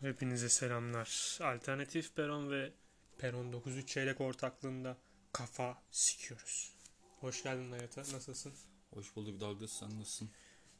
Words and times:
Hepinize 0.00 0.48
selamlar. 0.48 1.38
Alternatif 1.42 2.16
Peron 2.16 2.50
ve 2.50 2.72
Peron 3.18 3.52
93 3.52 3.88
çeyrek 3.88 4.20
ortaklığında 4.20 4.96
kafa 5.32 5.82
sikiyoruz. 5.90 6.72
Hoş 7.20 7.42
geldin 7.42 7.70
hayata. 7.70 8.00
Nasılsın? 8.00 8.52
Hoş 8.94 9.16
bulduk 9.16 9.40
Douglas 9.40 9.72
sen 9.72 9.88
nasılsın? 9.88 10.30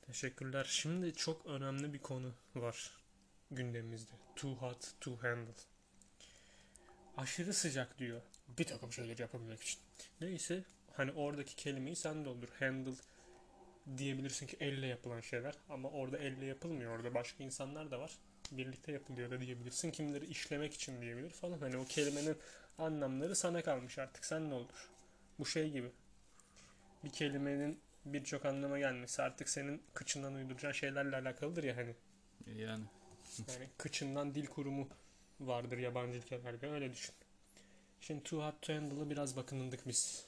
Teşekkürler. 0.06 0.66
Şimdi 0.70 1.14
çok 1.14 1.46
önemli 1.46 1.92
bir 1.92 1.98
konu 1.98 2.32
var 2.54 2.90
gündemimizde. 3.50 4.12
Too 4.36 4.54
hot 4.54 4.94
to 5.00 5.22
handle. 5.22 5.52
Aşırı 7.16 7.54
sıcak 7.54 7.98
diyor. 7.98 8.20
Bir 8.58 8.64
takım 8.64 8.92
şeyleri 8.92 9.22
yapabilmek 9.22 9.62
için. 9.62 9.80
Neyse 10.20 10.64
hani 10.92 11.12
oradaki 11.12 11.56
kelimeyi 11.56 11.96
sen 11.96 12.24
doldur. 12.24 12.48
Handle 12.58 12.94
diyebilirsin 13.96 14.46
ki 14.46 14.56
elle 14.60 14.86
yapılan 14.86 15.20
şeyler. 15.20 15.54
Ama 15.68 15.90
orada 15.90 16.18
elle 16.18 16.46
yapılmıyor. 16.46 16.96
Orada 16.96 17.14
başka 17.14 17.44
insanlar 17.44 17.90
da 17.90 18.00
var. 18.00 18.18
Birlikte 18.52 18.92
yapılıyor 18.92 19.30
da 19.30 19.40
diyebilirsin. 19.40 19.90
Kimileri 19.90 20.26
işlemek 20.26 20.74
için 20.74 21.00
diyebilir 21.00 21.30
falan. 21.30 21.58
Hani 21.58 21.76
o 21.76 21.84
kelimenin 21.84 22.36
anlamları 22.78 23.36
sana 23.36 23.62
kalmış 23.62 23.98
artık. 23.98 24.24
Sen 24.24 24.50
ne 24.50 24.54
olur? 24.54 24.88
Bu 25.38 25.46
şey 25.46 25.70
gibi. 25.70 25.90
Bir 27.04 27.10
kelimenin 27.10 27.80
birçok 28.04 28.44
anlama 28.46 28.78
gelmesi 28.78 29.22
artık 29.22 29.48
senin 29.48 29.82
kıçından 29.94 30.34
uyduracağın 30.34 30.72
şeylerle 30.72 31.16
alakalıdır 31.16 31.64
ya 31.64 31.76
hani. 31.76 31.94
Yani 32.46 32.84
Yani 33.48 33.68
kıçından 33.78 34.34
dil 34.34 34.46
kurumu 34.46 34.88
vardır 35.40 35.78
yabancı 35.78 36.18
ülkelerde 36.18 36.70
öyle 36.70 36.92
düşün. 36.92 37.14
Şimdi 38.00 38.22
Too 38.24 38.46
Hot 38.46 38.62
to 38.62 38.74
Handle'ı 38.74 39.10
biraz 39.10 39.36
bakınındık 39.36 39.88
biz. 39.88 40.24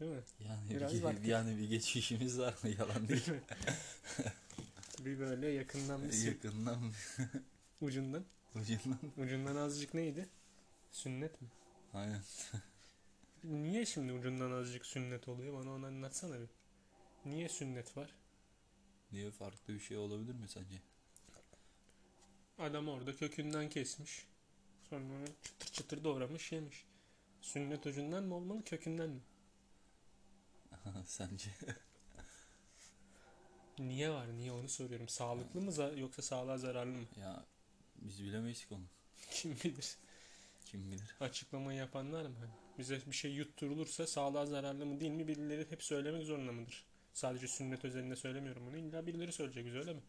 Değil 0.00 0.12
mi? 0.12 0.22
yani 0.40 0.70
Biraz 0.70 0.92
bir, 0.94 1.02
baktık. 1.02 1.26
yani 1.26 1.58
bir 1.58 1.68
geçmişimiz 1.68 2.38
var 2.38 2.54
mı 2.62 2.70
yalan 2.78 3.08
değil. 3.08 3.24
Bir 5.04 5.18
böyle 5.18 5.48
yakından 5.48 6.02
bir 6.02 6.12
sil- 6.12 6.28
Yakından 6.28 6.92
ucundan. 7.80 8.24
ucundan. 8.54 8.98
Ucundan 9.16 9.56
azıcık 9.56 9.94
neydi? 9.94 10.28
Sünnet 10.90 11.42
mi? 11.42 11.48
Aynen. 11.94 12.22
Niye 13.44 13.86
şimdi 13.86 14.12
ucundan 14.12 14.50
azıcık 14.50 14.86
sünnet 14.86 15.28
oluyor? 15.28 15.54
Bana 15.54 15.70
onu 15.72 15.86
anlatsana 15.86 16.40
bir. 16.40 16.48
Niye 17.24 17.48
sünnet 17.48 17.96
var? 17.96 18.10
Niye 19.12 19.30
farklı 19.30 19.74
bir 19.74 19.80
şey 19.80 19.96
olabilir 19.96 20.34
mi 20.34 20.48
sence? 20.48 20.82
Adam 22.58 22.88
orada 22.88 23.16
kökünden 23.16 23.68
kesmiş. 23.68 24.26
Sonra 24.90 25.26
çıtır 25.42 25.66
çıtır 25.72 26.04
doğramış 26.04 26.52
yemiş. 26.52 26.84
Sünnet 27.40 27.86
ucundan 27.86 28.24
mı 28.24 28.34
olmalı 28.34 28.64
kökünden 28.64 29.10
mi? 29.10 29.20
sence? 31.06 31.50
Niye 33.78 34.10
var? 34.10 34.26
Niye 34.36 34.52
onu 34.52 34.68
soruyorum. 34.68 35.08
Sağlıklı 35.08 35.60
mı 35.60 35.70
za- 35.70 36.00
yoksa 36.00 36.22
sağlığa 36.22 36.58
zararlı 36.58 36.92
mı? 36.92 37.04
Ya 37.20 37.44
biz 37.96 38.24
bilemeyiz 38.24 38.64
ki 38.66 38.74
onu. 38.74 38.84
Kim 39.30 39.56
bilir? 39.64 39.96
Kim 40.66 40.92
bilir? 40.92 41.14
Açıklamayı 41.20 41.78
yapanlar 41.78 42.26
mı? 42.26 42.34
Bize 42.78 43.00
bir 43.06 43.16
şey 43.16 43.32
yutturulursa 43.32 44.06
sağlığa 44.06 44.46
zararlı 44.46 44.86
mı 44.86 45.00
değil 45.00 45.12
mi 45.12 45.28
birileri 45.28 45.70
hep 45.70 45.82
söylemek 45.82 46.26
zorunda 46.26 46.52
mıdır? 46.52 46.84
Sadece 47.12 47.48
sünnet 47.48 47.84
özelinde 47.84 48.16
söylemiyorum 48.16 48.66
bunu. 48.66 48.76
İlla 48.76 49.06
birileri 49.06 49.32
söyleyecek 49.32 49.66
biz 49.66 49.74
öyle 49.74 49.92
mi? 49.94 50.00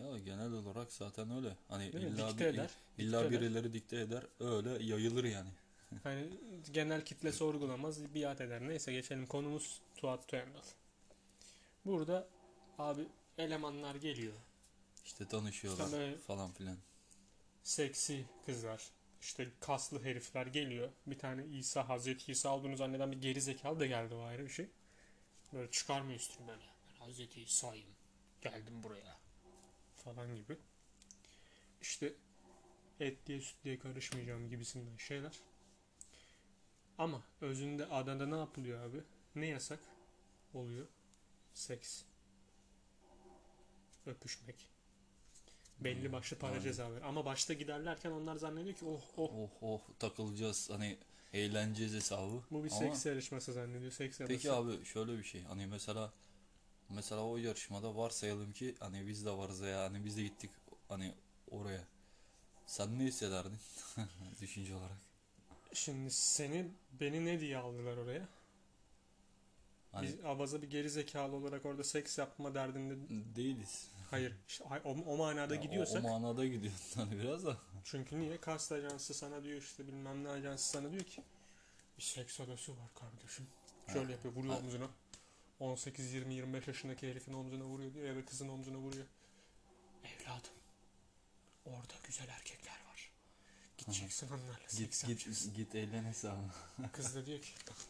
Ya 0.00 0.18
genel 0.18 0.52
olarak 0.52 0.92
zaten 0.92 1.30
öyle. 1.36 1.56
Hani 1.68 1.92
Değil 1.92 2.04
mi? 2.04 2.10
illa, 2.10 2.28
Dikte 2.28 2.44
bir- 2.44 2.54
eder. 2.54 2.70
illa 2.98 3.22
dikte 3.22 3.36
eder. 3.36 3.40
birileri 3.40 3.72
dikte 3.72 3.96
eder. 4.00 4.22
Öyle 4.40 4.84
yayılır 4.84 5.24
yani. 5.24 5.48
Hani 6.02 6.28
genel 6.72 7.04
kitle 7.04 7.32
sorgulamaz, 7.32 8.14
biat 8.14 8.40
eder. 8.40 8.68
Neyse 8.68 8.92
geçelim. 8.92 9.26
Konumuz 9.26 9.80
Tuat 9.96 10.28
Tuendal. 10.28 10.62
Burada 11.84 12.28
abi 12.78 13.06
elemanlar 13.38 13.94
geliyor. 13.94 14.34
İşte 15.04 15.28
tanışıyorlar 15.28 15.84
İşte 15.84 15.96
böyle- 15.98 16.18
falan 16.18 16.52
filan. 16.52 16.76
Seksi 17.62 18.24
kızlar, 18.46 18.82
işte 19.20 19.50
kaslı 19.60 20.02
herifler 20.04 20.46
geliyor. 20.46 20.88
Bir 21.06 21.18
tane 21.18 21.46
İsa, 21.46 21.88
Hazreti 21.88 22.32
İsa 22.32 22.56
olduğunu 22.56 22.76
zanneden 22.76 23.12
bir 23.12 23.20
geri 23.22 23.40
zekalı 23.40 23.80
da 23.80 23.86
geldi 23.86 24.14
o 24.14 24.22
ayrı 24.22 24.44
bir 24.44 24.50
şey. 24.50 24.68
Böyle 25.52 25.70
çıkarmıyor 25.70 26.20
üstünü 26.20 26.48
böyle. 26.48 26.62
Ben 26.62 27.04
Hazreti 27.06 27.42
İsa'yım. 27.42 27.90
Geldim 28.42 28.82
buraya. 28.82 29.16
Falan 30.04 30.36
gibi. 30.36 30.56
İşte 31.80 32.12
et 33.00 33.26
diye 33.26 33.40
süt 33.40 33.64
diye 33.64 33.78
karışmayacağım 33.78 34.48
gibisinden 34.50 34.96
şeyler. 34.96 35.40
Ama 36.98 37.22
özünde 37.40 37.86
adada 37.86 38.26
ne 38.26 38.36
yapılıyor 38.36 38.84
abi? 38.90 39.02
Ne 39.34 39.46
yasak 39.46 39.80
oluyor? 40.54 40.86
Seks. 41.54 42.02
Öpüşmek. 44.06 44.68
Belli 45.80 46.12
başlı 46.12 46.38
para 46.38 46.52
aynen. 46.52 46.64
cezaları. 46.64 47.04
Ama 47.04 47.24
başta 47.24 47.52
giderlerken 47.54 48.10
onlar 48.10 48.36
zannediyor 48.36 48.76
ki 48.76 48.84
oh 48.84 49.02
oh 49.16 49.30
Oh 49.34 49.50
oh 49.62 49.80
takılacağız 49.98 50.70
hani 50.70 50.98
eğleneceğiz 51.32 51.94
hesabı. 51.94 52.42
bu 52.50 52.64
bir 52.64 52.70
Ama- 52.70 52.78
seks 52.80 53.06
yarışması 53.06 53.52
zannediyor. 53.52 53.92
Seks 53.92 54.18
Peki 54.18 54.32
yarışması. 54.46 54.56
abi 54.78 54.84
şöyle 54.84 55.18
bir 55.18 55.24
şey 55.24 55.42
hani 55.42 55.66
mesela 55.66 56.12
mesela 56.88 57.20
o 57.24 57.36
yarışmada 57.36 57.96
varsayalım 57.96 58.52
ki 58.52 58.74
hani 58.80 59.06
biz 59.06 59.24
de 59.26 59.30
varız 59.30 59.60
ya 59.60 59.80
hani 59.82 60.04
biz 60.04 60.16
de 60.16 60.22
gittik 60.22 60.50
hani 60.88 61.14
oraya. 61.50 61.84
Sen 62.66 62.98
ne 62.98 63.04
hissederdin 63.04 63.58
düşünce 64.40 64.74
olarak? 64.74 64.96
Şimdi 65.72 66.10
seni 66.10 66.68
beni 67.00 67.24
ne 67.24 67.40
diye 67.40 67.56
aldılar 67.58 67.96
oraya? 67.96 68.28
Hani 69.92 70.06
Biz 70.08 70.24
abaza 70.24 70.62
bir 70.62 70.70
geri 70.70 70.90
zekalı 70.90 71.36
olarak 71.36 71.66
orada 71.66 71.84
seks 71.84 72.18
yapma 72.18 72.54
derdinde 72.54 72.94
değiliz. 73.36 73.88
Hayır. 74.10 74.36
işte 74.48 74.64
o, 74.84 74.90
o 74.90 75.16
manada 75.16 75.54
Ya 75.54 75.60
o- 75.60 75.62
gidiyorsak 75.62 76.04
O, 76.04 76.08
manada 76.08 76.46
gidiyorsun 76.46 77.10
biraz 77.22 77.46
da. 77.46 77.56
çünkü 77.84 78.20
niye 78.20 78.40
kast 78.40 78.72
ajansı 78.72 79.14
sana 79.14 79.44
diyor 79.44 79.58
işte 79.62 79.86
bilmem 79.86 80.24
ne 80.24 80.28
ajansı 80.28 80.68
sana 80.70 80.92
diyor 80.92 81.04
ki 81.04 81.22
bir 81.98 82.02
seks 82.02 82.40
adası 82.40 82.72
var 82.72 82.90
kardeşim. 82.94 83.46
Şöyle 83.92 84.12
yapıyor 84.12 84.34
vuruyor 84.34 84.54
Ha. 84.54 84.60
omzuna. 84.60 84.88
18 85.60 86.12
20 86.12 86.34
25 86.34 86.68
yaşındaki 86.68 87.10
herifin 87.10 87.32
omzuna 87.32 87.64
vuruyor 87.64 87.94
diyor 87.94 88.06
ya 88.06 88.16
da 88.16 88.24
kızın 88.24 88.48
omzuna 88.48 88.76
vuruyor. 88.78 89.06
Evladım 90.04 90.52
orada 91.64 91.94
güzel 92.06 92.28
erkekler 92.28 92.72
var. 92.90 93.10
Gideceksin 93.78 94.28
onlarla 94.28 94.58
Git 94.62 94.70
seks 94.70 95.00
git 95.02 95.08
yapacaksın. 95.10 95.54
git 95.54 95.74
eğlen 95.74 96.04
hesabı. 96.04 96.40
Kız 96.92 97.14
da 97.14 97.26
diyor 97.26 97.40
ki 97.40 97.48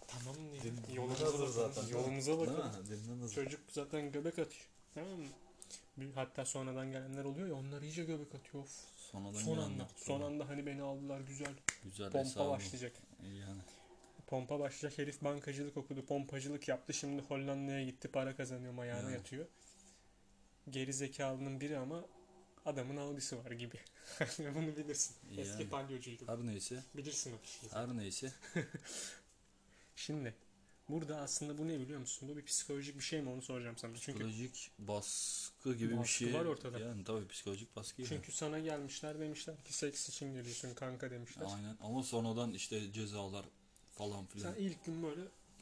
tamam 0.09 0.37
diyor. 0.63 0.75
Yolumuza 0.97 1.27
bakalım. 1.69 1.91
Yolumuza 1.91 2.39
bakalım. 2.39 3.29
Çocuk 3.35 3.61
zaten 3.71 4.13
göbek 4.13 4.39
atıyor. 4.39 4.69
Tamam 4.95 5.19
mı? 5.19 5.27
Hatta 6.15 6.45
sonradan 6.45 6.93
gelenler 6.93 7.25
oluyor 7.25 7.49
ya 7.49 7.55
onlar 7.55 7.83
iyice 7.83 8.05
göbek 8.05 8.35
atıyor. 8.35 8.65
Of. 8.65 8.85
Sonradan 8.97 9.39
Son 9.39 9.59
anda. 9.59 9.89
Son 9.97 10.21
anda 10.21 10.49
hani 10.49 10.67
beni 10.67 10.83
aldılar 10.83 11.21
güzel. 11.21 11.53
Güzel 11.85 12.11
Pompa 12.11 12.51
başlayacak. 12.51 12.93
Yani. 13.23 13.61
Pompa 14.27 14.61
başlayacak. 14.61 14.99
Herif 14.99 15.23
bankacılık 15.25 15.77
okudu. 15.77 16.07
Pompacılık 16.07 16.69
yaptı. 16.69 16.95
Şimdi 16.95 17.23
Hollanda'ya 17.23 17.85
gitti. 17.85 18.09
Para 18.09 18.37
kazanıyor. 18.37 18.79
Ayağına 18.79 19.03
Yani. 19.03 19.13
yatıyor. 19.15 19.47
Geri 20.71 20.93
zekalının 20.93 21.61
biri 21.61 21.79
ama 21.79 22.05
adamın 22.65 22.97
Audi'si 22.97 23.45
var 23.45 23.51
gibi. 23.51 23.77
Bunu 24.39 24.77
bilirsin. 24.77 25.17
Eski 25.39 25.63
Yani. 25.63 25.69
palyocuydu. 25.69 26.29
Her 26.29 26.39
neyse. 26.39 26.83
Bilirsin 26.97 27.33
o 27.33 27.37
şeyi. 27.47 27.73
Her 27.73 27.97
neyse. 27.97 28.33
Şimdi 29.97 30.35
burada 30.89 31.21
aslında 31.21 31.59
bu 31.59 31.69
ne 31.69 31.81
biliyor 31.81 32.01
musun? 32.01 32.29
Bu 32.29 32.37
bir 32.37 32.45
psikolojik 32.45 32.97
bir 32.97 33.03
şey 33.03 33.23
mi 33.23 33.31
onu 33.31 33.43
soracağım 33.43 33.77
sana. 33.79 33.95
Çünkü 33.97 34.19
Psikolojik 34.19 34.71
baskı 34.79 35.75
gibi 35.75 35.93
bir 35.93 35.99
Baskı 35.99 36.09
şey. 36.13 36.35
var 36.35 36.45
ortada. 36.45 36.79
Yani 36.79 37.05
tabii 37.05 37.29
psikolojik 37.29 37.77
baskı. 37.77 38.03
yani. 38.03 38.09
çünkü 38.09 38.33
sana 38.33 38.59
gelmişler 38.59 39.21
demişler 39.21 39.65
ki 39.65 39.73
seks 39.73 40.09
için 40.09 40.27
geliyorsun 40.35 40.75
kanka 40.75 41.11
demişler. 41.11 41.47
Aynen 41.55 41.77
ama 41.81 42.03
sonradan 42.03 42.53
işte 42.53 42.93
cezalar 42.93 43.45
falan 43.93 44.27
filan. 44.27 44.53
Sen 44.53 44.61
ilk 44.63 44.85
gün 44.85 45.03
böyle 45.03 45.21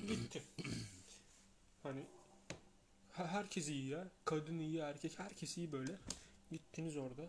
gitti. 0.08 0.42
hani 1.82 2.00
ha- 3.12 3.26
herkes 3.28 3.68
iyi 3.68 3.88
ya. 3.88 4.08
Kadın 4.24 4.58
iyi, 4.58 4.78
erkek 4.78 5.18
herkes 5.18 5.56
iyi 5.58 5.72
böyle. 5.72 5.96
Gittiniz 6.50 6.96
orada. 6.96 7.22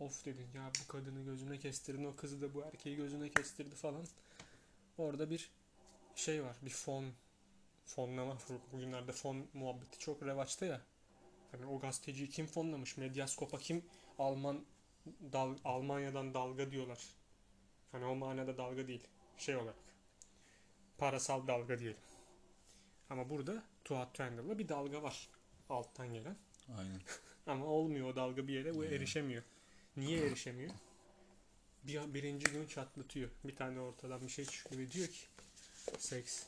Of 0.00 0.24
dedin 0.24 0.46
ya 0.54 0.70
bu 0.82 0.92
kadını 0.92 1.24
gözüne 1.24 1.58
kestirdin. 1.58 2.04
O 2.04 2.16
kızı 2.16 2.40
da 2.42 2.54
bu 2.54 2.62
erkeği 2.62 2.96
gözüne 2.96 3.30
kestirdi 3.30 3.74
falan. 3.74 4.06
Orada 4.98 5.30
bir 5.30 5.50
şey 6.16 6.42
var. 6.44 6.56
Bir 6.62 6.70
fon 6.70 7.04
fonlama 7.86 8.38
bugünlerde 8.72 9.12
fon 9.12 9.46
muhabbeti 9.54 9.98
çok 9.98 10.22
revaçta 10.22 10.66
ya. 10.66 10.80
Hani 11.52 11.66
o 11.66 11.80
gazeteciyi 11.80 12.28
kim 12.30 12.46
fonlamış? 12.46 12.96
Medyaskop'a 12.96 13.58
kim 13.58 13.84
Alman 14.18 14.64
dal, 15.32 15.56
Almanya'dan 15.64 16.34
dalga 16.34 16.70
diyorlar. 16.70 16.98
Hani 17.92 18.04
o 18.04 18.14
manada 18.14 18.56
dalga 18.58 18.88
değil. 18.88 19.08
Şey 19.38 19.56
olarak 19.56 19.76
parasal 20.98 21.46
dalga 21.46 21.78
diyelim. 21.78 21.98
Ama 23.10 23.30
burada 23.30 23.62
Tuat 23.84 24.14
Tendal'da 24.14 24.58
bir 24.58 24.68
dalga 24.68 25.02
var 25.02 25.28
alttan 25.68 26.12
gelen. 26.14 26.36
Aynen. 26.78 27.00
Ama 27.46 27.66
olmuyor 27.66 28.08
o 28.08 28.16
dalga 28.16 28.48
bir 28.48 28.52
yere 28.54 28.74
bu 28.74 28.78
Hmm. 28.78 28.92
erişemiyor. 28.92 29.42
Niye 29.96 30.26
erişemiyor? 30.26 30.70
Bir, 31.84 32.14
birinci 32.14 32.52
gün 32.52 32.66
çatlatıyor. 32.66 33.30
Bir 33.44 33.56
tane 33.56 33.80
ortadan 33.80 34.20
bir 34.20 34.28
şey 34.28 34.44
çıkıyor 34.44 34.80
ve 34.82 34.92
diyor 34.92 35.08
ki 35.08 35.20
seks 35.98 36.46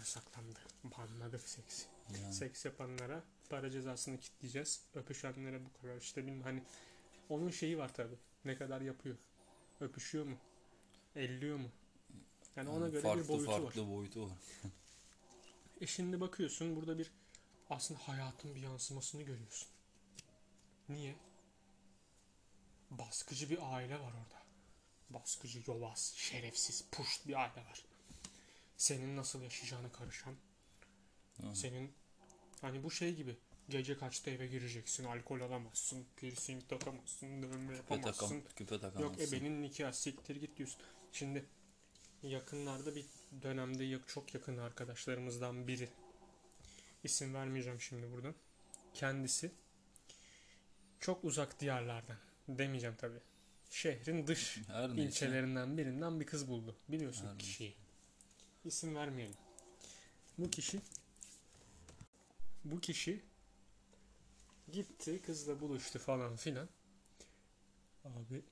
yasaklandı. 0.00 0.58
Banladık 0.84 1.48
seksi. 1.48 1.86
Yani. 2.22 2.34
Seks 2.34 2.64
yapanlara 2.64 3.24
para 3.50 3.70
cezasını 3.70 4.18
kitleyeceğiz. 4.20 4.82
Öpüşenlere 4.94 5.60
bu 5.64 5.82
kadar 5.82 5.96
işte 5.96 6.26
bilmem 6.26 6.42
hani 6.42 6.62
onun 7.28 7.50
şeyi 7.50 7.78
var 7.78 7.94
tabi. 7.94 8.14
Ne 8.44 8.56
kadar 8.56 8.80
yapıyor. 8.80 9.16
Öpüşüyor 9.80 10.26
mu? 10.26 10.36
Elliyor 11.16 11.56
mu? 11.56 11.68
Yani 12.56 12.68
ona 12.68 12.84
Yani 12.84 12.92
göre 12.92 13.02
farklı 13.02 13.22
bir 13.22 13.28
boyutu 13.28 13.52
var. 13.52 13.62
farklı 13.62 13.90
boyutu 13.90 14.26
var. 14.30 14.38
E 15.80 15.86
şimdi 15.86 16.20
bakıyorsun 16.20 16.76
burada 16.76 16.98
bir 16.98 17.10
aslında 17.70 18.00
hayatın 18.00 18.54
bir 18.54 18.60
yansımasını 18.60 19.22
görüyorsun. 19.22 19.68
Niye? 20.88 21.14
Baskıcı 22.90 23.50
bir 23.50 23.74
aile 23.74 23.94
var 24.00 24.12
orada. 24.12 24.40
Baskıcı, 25.10 25.62
yobaz, 25.66 26.12
şerefsiz, 26.16 26.84
puşt 26.92 27.26
bir 27.28 27.34
aile 27.42 27.64
var. 27.64 27.84
Senin 28.80 29.16
nasıl 29.16 29.42
yaşayacağına 29.42 29.92
karışan, 29.92 30.34
Hı. 31.40 31.54
senin 31.56 31.92
hani 32.60 32.82
bu 32.82 32.90
şey 32.90 33.14
gibi 33.14 33.36
gece 33.68 33.96
kaçta 33.98 34.30
eve 34.30 34.46
gireceksin, 34.46 35.04
alkol 35.04 35.40
alamazsın, 35.40 36.06
piercing 36.16 36.68
takamazsın, 36.68 37.42
dövme 37.42 37.60
Küpe, 37.60 37.76
yapamazsın. 37.76 38.12
takam, 38.28 38.42
küpe 38.56 38.74
Yok 38.74 38.82
takamazsın. 38.82 39.36
ebenin 39.36 39.62
nikah 39.62 39.92
siktir 39.92 40.36
git 40.36 40.56
diyorsun. 40.56 40.80
Şimdi 41.12 41.44
yakınlarda 42.22 42.94
bir 42.94 43.04
dönemde 43.42 43.98
çok 44.06 44.34
yakın 44.34 44.58
arkadaşlarımızdan 44.58 45.68
biri 45.68 45.88
isim 47.04 47.34
vermeyeceğim 47.34 47.80
şimdi 47.80 48.12
buradan. 48.12 48.34
Kendisi 48.94 49.50
çok 51.00 51.24
uzak 51.24 51.60
diyarlardan 51.60 52.16
demeyeceğim 52.48 52.96
tabi. 52.96 53.16
Şehrin 53.70 54.26
dış 54.26 54.58
Her 54.66 54.88
neyse. 54.88 55.02
ilçelerinden 55.02 55.78
birinden 55.78 56.20
bir 56.20 56.26
kız 56.26 56.48
buldu. 56.48 56.76
Biliyorsun 56.88 57.26
Her 57.26 57.38
kişiyi. 57.38 57.74
İsim 58.64 58.94
vermeyelim. 58.94 59.36
Bu 60.38 60.50
kişi 60.50 60.80
bu 62.64 62.80
kişi 62.80 63.20
gitti 64.72 65.22
kızla 65.22 65.60
buluştu 65.60 65.98
falan 65.98 66.36
filan. 66.36 66.68
Abi 68.04 68.42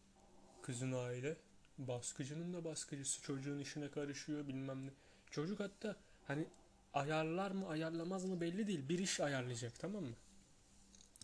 kızın 0.63 0.93
aile 0.93 1.37
baskıcının 1.79 2.55
da 2.55 2.65
baskıcısı 2.65 3.23
çocuğun 3.23 3.59
işine 3.59 3.91
karışıyor 3.91 4.49
bilmem 4.49 4.87
ne. 4.87 4.91
Çocuk 5.31 5.61
hatta 5.61 5.97
hani 6.27 6.47
ayarlar 6.95 7.51
mı 7.51 7.69
ayarlamaz 7.69 8.25
mı 8.25 8.41
belli 8.41 8.67
değil. 8.67 8.89
Bir 8.89 8.99
iş 8.99 9.21
ayarlayacak 9.21 9.79
tamam 9.79 10.05
mı? 10.05 10.17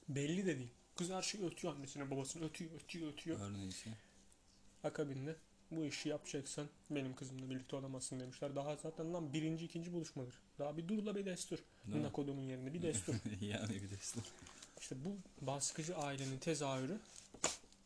Belli 0.08 0.46
de 0.46 0.58
değil. 0.58 0.70
Kız 0.96 1.10
her 1.10 1.22
şeyi 1.22 1.44
ötüyor 1.44 1.74
annesine 1.74 2.10
babasına 2.10 2.44
ötüyor 2.44 2.70
ötüyor 2.72 3.12
ötüyor. 3.12 3.40
Her 3.40 3.52
neyse. 3.52 3.90
Akabinde 4.84 5.36
bu 5.76 5.84
işi 5.84 6.08
yapacaksan 6.08 6.68
benim 6.90 7.16
kızımla 7.16 7.50
birlikte 7.50 7.76
olamazsın 7.76 8.20
demişler. 8.20 8.56
Daha 8.56 8.76
zaten 8.76 9.14
lan 9.14 9.32
birinci 9.32 9.64
ikinci 9.64 9.92
buluşmadır. 9.92 10.34
Daha 10.58 10.76
bir 10.76 10.88
durla 10.88 11.16
bir 11.16 11.24
destur. 11.24 11.58
Kodumun 12.12 12.42
yerine 12.42 12.74
bir 12.74 12.82
destur. 12.82 13.14
yani 13.40 13.74
bir 13.74 13.90
de 13.90 13.94
işte. 14.80 14.96
bu 15.04 15.16
baskıcı 15.46 15.96
ailenin 15.96 16.38
tezahürü 16.38 16.98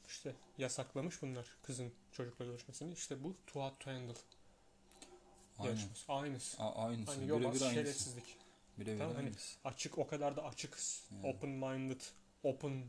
işte 0.08 0.34
yasaklamış 0.58 1.22
bunlar 1.22 1.46
kızın 1.62 1.92
çocukla 2.12 2.44
görüşmesini. 2.44 2.92
İşte 2.92 3.24
bu 3.24 3.34
Tuat 3.46 3.80
Aynen. 5.58 5.70
yarışması. 5.70 6.12
Aynısı. 6.12 6.62
A- 6.62 6.84
aynısı. 6.84 7.12
Hani 7.12 7.28
yobaz 7.28 7.62
aynısı. 7.62 7.70
şerefsizlik. 7.70 8.36
Birebir 8.78 8.98
Tamam, 8.98 9.14
hani. 9.14 9.32
Açık 9.64 9.98
o 9.98 10.06
kadar 10.06 10.36
da 10.36 10.44
açık. 10.44 10.78
Yani. 11.10 11.26
Open 11.26 11.50
minded. 11.50 12.00
Open 12.42 12.84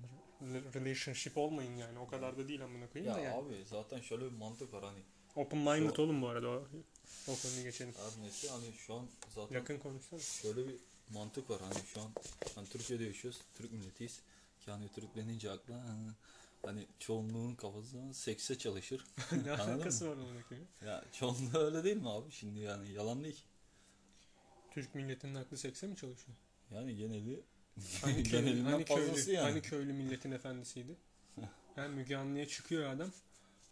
relationship 0.74 1.38
olmayın 1.38 1.76
yani. 1.78 2.00
O 2.00 2.08
kadar 2.08 2.38
da 2.38 2.48
değil 2.48 2.64
amına 2.64 2.90
koyayım 2.90 3.12
Ya 3.14 3.18
da 3.18 3.22
yani. 3.22 3.36
abi 3.36 3.64
zaten 3.66 4.02
şöyle 4.02 4.26
bir 4.26 4.32
mantık 4.38 4.74
var 4.74 4.84
hani. 4.84 5.00
Open 5.36 5.60
minded 5.60 5.96
Şu- 5.96 6.02
olun 6.02 6.22
bu 6.22 6.28
arada. 6.28 6.48
O, 6.50 6.64
o 7.28 7.36
konuyu 7.42 7.64
geçelim. 7.64 7.94
Her 7.98 8.22
neyse 8.24 8.50
hani 8.50 8.74
şu 8.74 8.94
an 8.94 9.08
zaten 9.36 9.56
Yakın 9.56 9.78
konuşsana. 9.80 10.20
şöyle 10.20 10.68
bir 10.68 10.76
mantık 11.14 11.50
var 11.50 11.62
hani 11.62 11.86
şu 11.94 12.02
an 12.02 12.12
hani 12.56 12.68
Türkiye'de 12.70 13.04
yaşıyoruz. 13.04 13.42
Türk 13.58 13.72
milletiyiz. 13.72 14.22
Ki 14.66 14.72
hani 14.72 14.88
Türk 14.96 15.16
denince 15.16 15.52
akla 15.52 15.76
ha, 15.76 15.96
hani 16.66 16.86
çoğunluğun 17.00 17.56
kafası 17.56 18.14
sekse 18.14 18.58
çalışır. 18.58 19.06
ne 19.46 19.52
alakası 19.52 20.10
var 20.10 20.18
koyayım? 20.50 20.68
ya 20.86 21.04
çoğunluğu 21.12 21.58
öyle 21.58 21.84
değil 21.84 21.98
mi 21.98 22.10
abi? 22.10 22.32
Şimdi 22.32 22.60
yani 22.60 22.92
yalan 22.92 23.24
değil. 23.24 23.44
Türk 24.72 24.96
milletinin 24.96 25.36
aklı 25.36 25.58
sekse 25.58 25.88
mi 25.88 25.96
çalışıyor? 25.96 26.38
Yani 26.72 26.96
geneli 26.96 27.40
Hani 28.02 28.24
köylü, 28.32 28.64
hani 28.64 28.86
köylü, 28.86 29.32
yani. 29.32 29.52
hani 29.52 29.62
köylü 29.62 29.94
milletin 29.94 30.32
efendisiydi. 30.32 30.96
Yani 31.78 31.96
Müge 31.96 32.18
Anlı'ya 32.18 32.48
çıkıyor 32.48 32.90
adam. 32.90 33.12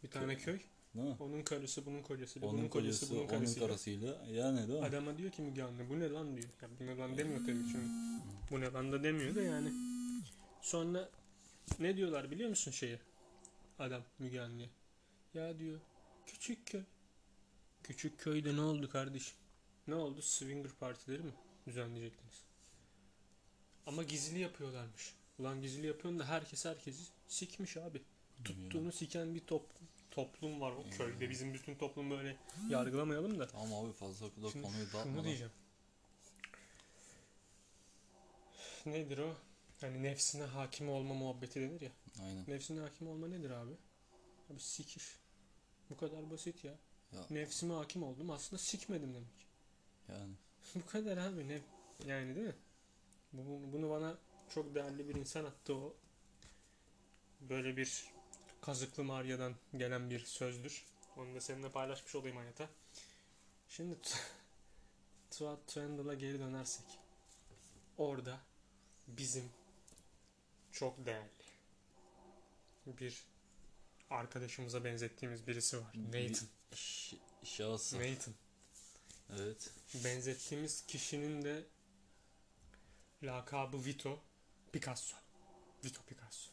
Bir 0.04 0.10
tane 0.10 0.38
köy. 0.38 0.60
değil 0.96 1.08
mi? 1.08 1.16
Onun 1.20 1.44
karısı, 1.44 1.86
bunun 1.86 2.02
kocasıyla, 2.02 2.48
Onun 2.48 2.58
bunun 2.60 2.70
kocası, 2.70 3.00
kocası, 3.00 3.12
bunun 3.12 3.20
onun 3.20 3.28
karısıyla. 3.28 3.68
karısıyla 3.68 4.26
yani 4.32 4.68
değil 4.68 4.80
mi? 4.80 4.86
Adama 4.86 5.18
diyor 5.18 5.32
ki 5.32 5.42
Müge 5.42 5.64
Anlı 5.64 5.90
bu 5.90 6.00
ne 6.00 6.10
lan 6.10 6.38
diyor. 6.38 6.50
Ya 6.62 6.70
bu 6.80 6.86
ne 6.86 6.98
lan 6.98 7.18
demiyor 7.18 7.40
tabii 7.40 7.72
şimdi. 7.72 7.88
Bu 8.52 8.62
ne 8.62 8.72
lan 8.72 8.92
da 8.92 9.04
demiyor 9.04 9.36
da 9.36 9.42
yani. 9.42 9.72
Sonra 10.62 11.10
ne 11.80 11.98
diyorlar 11.98 12.32
biliyor 12.32 12.50
musun 12.50 12.72
şeyi? 12.72 13.00
Adam 13.80 14.02
Müge 14.20 14.42
Anlı'ya. 14.42 14.70
Ya 15.34 15.60
diyor 15.60 15.80
küçük 16.26 16.66
köy. 16.68 16.82
Küçük 17.84 18.20
köyde 18.20 18.56
ne 18.56 18.62
oldu 18.62 18.90
kardeşim? 18.90 19.38
Ne 19.88 19.96
oldu? 19.96 20.22
Swinger 20.22 20.72
partileri 20.80 21.22
mi 21.24 21.32
düzenleyecektiniz? 21.68 22.47
Ama 23.88 24.04
gizli 24.04 24.40
yapıyorlarmış. 24.40 25.14
Ulan 25.40 25.62
gizli 25.62 25.88
yapıyorsun 25.88 26.20
da 26.20 26.26
herkes 26.26 26.66
herkesi 26.66 27.04
sikmiş 27.28 27.78
abi. 27.78 28.02
Tuttuğunu 28.44 28.92
siken 28.92 29.36
bir 29.36 29.40
top, 29.40 29.64
toplum 30.12 30.62
var 30.62 30.72
o 30.72 30.90
köyde. 30.98 31.30
Bizim 31.30 31.54
bütün 31.54 31.76
toplum 31.76 32.10
böyle 32.12 32.38
yargılamayalım 32.70 33.40
da. 33.40 33.48
Tamam 33.48 33.86
abi 33.86 33.94
fazla 33.94 34.30
Şimdi 34.30 34.66
konuyu 34.66 34.86
şunu 34.88 34.94
dağıtmadan. 34.94 35.24
diyeceğim. 35.26 35.52
Nedir 38.86 39.18
o? 39.18 39.36
Hani 39.82 40.04
nefsine 40.04 40.44
hakim 40.44 40.90
olma 40.90 41.14
muhabbeti 41.14 41.62
denir 41.62 41.82
ya. 41.82 41.92
Aynen. 42.24 42.44
Nefsine 42.48 42.80
hakim 42.80 43.08
olma 43.08 43.28
nedir 43.28 43.50
abi? 43.50 43.72
Abi 44.54 44.60
sikir. 44.60 45.04
Bu 45.90 45.98
kadar 45.98 46.32
basit 46.32 46.64
ya. 46.64 46.76
Ya. 47.14 47.26
Nefsime 47.30 47.74
hakim 47.74 48.04
oldum 48.04 48.30
aslında 48.30 48.62
sikmedim 48.62 49.14
demek. 49.14 49.48
Yani. 50.10 50.34
Bu 50.76 50.86
kadar 50.86 51.18
abi 51.18 51.48
ne? 51.48 51.62
Yani 52.08 52.36
değil 52.36 52.48
mi? 52.48 52.56
Bu- 53.34 53.74
Bunu 53.74 53.90
bana 53.90 54.18
çok 54.54 54.76
değerli 54.76 55.10
bir 55.10 55.16
insan 55.16 55.46
attı 55.46 55.76
o. 55.76 55.96
Böyle 57.42 57.78
bir 57.78 58.06
kazıklı 58.62 59.04
Marya'dan 59.04 59.56
gelen 59.78 60.10
bir 60.10 60.20
sözdür. 60.20 60.86
Onu 61.18 61.36
da 61.36 61.42
seninle 61.42 61.70
paylaşmış 61.72 62.16
olayım 62.16 62.38
hayata. 62.38 62.70
Şimdi 63.70 63.98
Tuat 65.32 65.68
Trendle'a 65.68 66.14
geri 66.14 66.40
dönersek. 66.40 66.86
Orada 67.98 68.40
bizim 69.08 69.50
çok 70.72 71.06
değerli 71.06 71.28
bir 72.88 73.24
arkadaşımıza 74.10 74.84
benzettiğimiz 74.84 75.48
birisi 75.48 75.78
var. 75.78 75.94
Nathan. 75.96 76.48
Ş- 76.76 77.18
şahıs. 77.44 77.94
Nathan. 77.94 78.34
Evet. 79.36 79.70
benzettiğimiz 80.04 80.86
kişinin 80.86 81.42
de 81.42 81.64
lakabı 83.24 83.86
Vito 83.86 84.20
Picasso. 84.72 85.18
Vito 85.86 86.02
Picasso. 86.02 86.52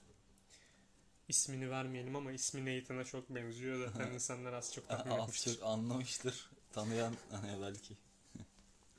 İsmini 1.29 1.71
vermeyelim 1.71 2.17
ama 2.17 2.33
ismi 2.33 2.79
Nathan'a 2.79 3.05
çok 3.05 3.31
benziyor. 3.31 3.89
Zaten 3.93 4.11
insanlar 4.13 4.53
az 4.53 4.75
çok 4.75 4.89
tahmin 4.89 5.11
Az 5.13 5.23
etmiştir. 5.23 5.55
çok 5.55 5.65
anlamıştır. 5.65 6.51
Tanıyan 6.73 7.15
hani 7.31 7.63
belki. 7.63 7.97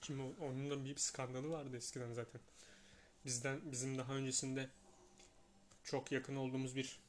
Şimdi 0.01 0.21
onun 0.41 0.69
da 0.69 0.85
bir 0.85 0.95
skandalı 0.95 1.49
vardı 1.49 1.77
eskiden 1.77 2.13
zaten. 2.13 2.41
Bizden 3.25 3.71
bizim 3.71 3.97
daha 3.97 4.13
öncesinde 4.13 4.69
çok 5.83 6.11
yakın 6.11 6.35
olduğumuz 6.35 6.75
bir 6.75 6.99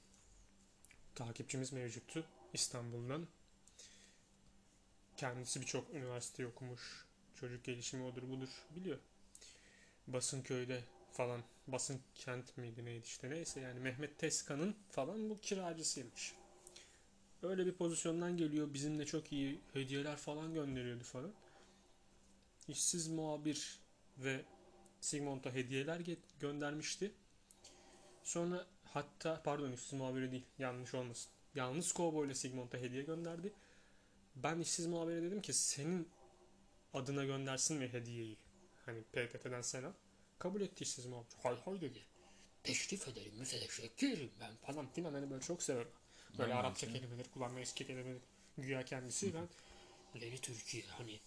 takipçimiz 1.14 1.72
mevcuttu 1.72 2.26
İstanbul'dan. 2.52 3.26
Kendisi 5.16 5.60
birçok 5.60 5.90
üniversite 5.94 6.46
okumuş. 6.46 7.06
Çocuk 7.40 7.64
gelişimi 7.64 8.04
odur 8.04 8.22
budur 8.22 8.48
biliyor. 8.70 8.98
Basınköy'de 10.06 10.84
falan 11.12 11.42
Basın 11.66 12.00
kent 12.14 12.56
miydi 12.56 12.84
neydi 12.84 13.04
işte 13.04 13.30
neyse 13.30 13.60
yani 13.60 13.80
Mehmet 13.80 14.18
Tezkan'ın 14.18 14.76
falan 14.90 15.30
bu 15.30 15.40
kiracısıymış. 15.40 16.34
Öyle 17.42 17.66
bir 17.66 17.72
pozisyondan 17.72 18.36
geliyor. 18.36 18.74
Bizimle 18.74 19.06
çok 19.06 19.32
iyi 19.32 19.60
hediyeler 19.72 20.16
falan 20.16 20.54
gönderiyordu 20.54 21.04
falan 21.04 21.32
işsiz 22.68 23.08
muhabir 23.08 23.78
ve 24.18 24.44
Sigmund'a 25.00 25.52
hediyeler 25.52 26.00
göndermişti. 26.40 27.12
Sonra 28.24 28.66
hatta 28.84 29.42
pardon 29.42 29.72
işsiz 29.72 29.92
muhabiri 29.92 30.32
değil 30.32 30.44
yanlış 30.58 30.94
olmasın. 30.94 31.32
Yalnız 31.54 31.92
kovboyla 31.92 32.34
Sigmund'a 32.34 32.78
hediye 32.78 33.02
gönderdi. 33.02 33.52
Ben 34.36 34.60
işsiz 34.60 34.86
muhabire 34.86 35.22
dedim 35.22 35.42
ki 35.42 35.52
senin 35.52 36.08
adına 36.94 37.24
göndersin 37.24 37.76
mi 37.76 37.88
hediyeyi? 37.92 38.36
Hani 38.86 39.02
PTT'den 39.02 39.62
selam. 39.62 39.94
Kabul 40.38 40.60
etti 40.60 40.84
işsiz 40.84 41.06
muhabir. 41.06 41.34
Hay 41.42 41.56
hay 41.64 41.80
dedi. 41.80 42.02
Teşrif 42.62 43.08
ederim, 43.08 43.32
müteşekkir 43.38 44.12
ederim 44.12 44.30
ben 44.40 44.56
falan 44.56 44.92
filan 44.92 45.14
hani 45.14 45.30
böyle 45.30 45.42
çok 45.42 45.62
severim. 45.62 45.88
Böyle 46.38 46.54
Aynen, 46.54 46.64
Arapça 46.64 46.86
kelimeleri 46.86 47.30
kullanmayı, 47.30 47.62
eski 47.62 47.86
kelimeleri 47.86 48.20
güya 48.58 48.84
kendisi 48.84 49.34
ben 49.34 49.48
ileri 50.14 50.40
Türkiye 50.40 50.84
hani 50.86 51.20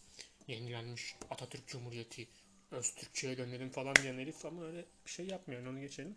yenilenmiş 0.47 1.15
Atatürk 1.29 1.67
Cumhuriyeti 1.67 2.27
Öztürkçe'ye 2.71 3.37
dönelim 3.37 3.69
falan 3.69 3.95
diyen 3.95 4.17
herif 4.17 4.45
ama 4.45 4.65
öyle 4.65 4.85
bir 5.05 5.11
şey 5.11 5.27
yapmıyor. 5.27 5.65
Onu 5.65 5.81
geçelim. 5.81 6.15